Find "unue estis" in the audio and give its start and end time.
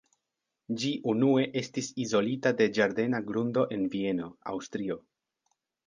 1.13-1.91